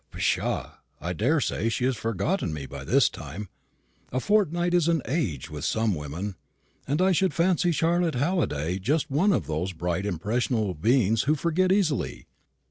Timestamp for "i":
0.99-1.13, 7.03-7.11